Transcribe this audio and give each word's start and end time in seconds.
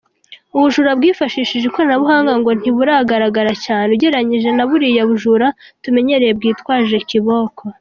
Ubujura 0.55 0.91
bwifashishije 0.97 1.65
ikoranabunga 1.67 2.33
ngo 2.39 2.49
ntiburagaragara 2.59 3.53
cyane 3.65 3.87
ugereranyije 3.95 4.49
naburiya 4.53 5.03
bujura 5.09 5.47
tumenyereye 5.83 6.33
bwitwaje 6.39 6.97
kiboko. 7.09 7.63